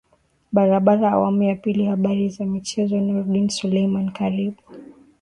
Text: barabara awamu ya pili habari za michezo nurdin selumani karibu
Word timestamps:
barabara 0.51 1.11
awamu 1.11 1.43
ya 1.43 1.55
pili 1.55 1.85
habari 1.85 2.29
za 2.29 2.45
michezo 2.45 2.99
nurdin 3.01 3.49
selumani 3.49 4.11
karibu 4.11 4.61